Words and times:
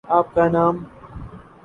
آپ 0.09 0.33
کا 0.35 0.47
نام؟ 0.49 0.83